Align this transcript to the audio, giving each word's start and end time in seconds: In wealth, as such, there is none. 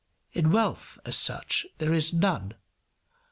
In 0.31 0.51
wealth, 0.51 0.97
as 1.05 1.15
such, 1.15 1.67
there 1.77 1.93
is 1.93 2.11
none. 2.11 2.55